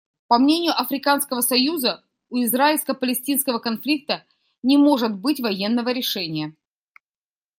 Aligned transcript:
По 0.27 0.39
мнению 0.39 0.73
Африканского 0.75 1.41
союза, 1.41 2.03
у 2.31 2.41
израильско-палестинского 2.41 3.59
конфликта 3.59 4.25
не 4.63 4.75
может 4.75 5.13
быть 5.15 5.39
военного 5.39 5.89
решения. 5.89 6.55